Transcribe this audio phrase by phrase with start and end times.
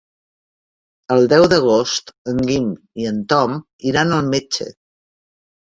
[1.15, 3.55] El deu d'agost en Guim i en Tom
[3.93, 4.71] iran al metge.